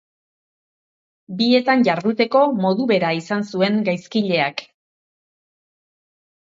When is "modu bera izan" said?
2.65-3.47